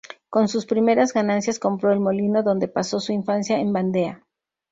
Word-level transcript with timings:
Con 0.31 0.47
sus 0.47 0.65
primeras 0.65 1.13
ganancias, 1.13 1.59
compró 1.59 1.91
el 1.91 1.99
molino 1.99 2.41
donde 2.41 2.67
pasó 2.67 2.99
su 2.99 3.11
infancia 3.13 3.59
en 3.59 3.71
Vandea. 3.71 4.25